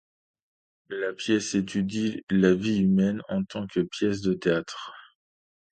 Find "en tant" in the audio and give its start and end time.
3.29-3.67